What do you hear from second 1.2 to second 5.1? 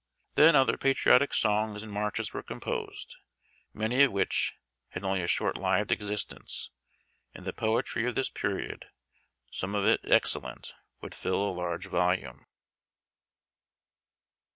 songs and marches were composed, many of which had